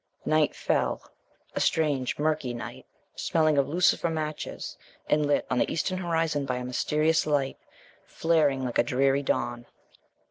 Night 0.25 0.55
fell: 0.55 1.11
a 1.53 1.59
strange, 1.59 2.17
murky 2.17 2.55
night, 2.55 2.87
smelling 3.15 3.59
of 3.59 3.69
lucifer 3.69 4.09
matches, 4.09 4.75
and 5.07 5.27
lit 5.27 5.45
on 5.51 5.59
the 5.59 5.71
eastern 5.71 5.99
horizon 5.99 6.43
by 6.43 6.55
a 6.57 6.65
mysterious 6.65 7.27
light, 7.27 7.59
flaring 8.07 8.65
like 8.65 8.79
a 8.79 8.83
dreary 8.83 9.21
dawn. 9.21 9.67